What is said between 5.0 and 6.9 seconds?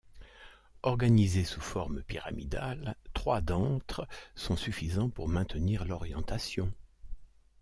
pour maintenir l'orientation.